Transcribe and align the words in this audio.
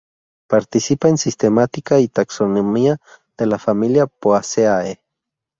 Participa 0.47 1.09
en 1.09 1.19
sistemática 1.19 1.99
y 1.99 2.07
taxonomía 2.07 2.97
de 3.37 3.45
la 3.45 3.59
familia 3.59 4.07
Poaceae. 4.07 4.99